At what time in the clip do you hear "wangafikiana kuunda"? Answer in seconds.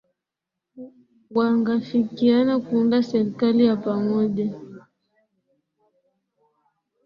1.35-3.03